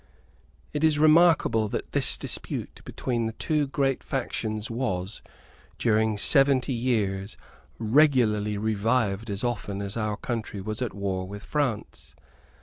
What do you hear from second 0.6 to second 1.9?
It is remarkable